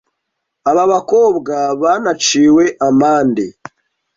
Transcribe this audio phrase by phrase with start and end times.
[0.69, 3.45] Aba bakobwa banaciwe amande